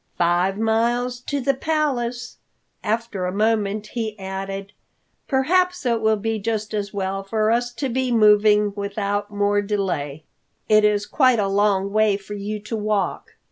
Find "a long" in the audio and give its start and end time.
11.37-11.91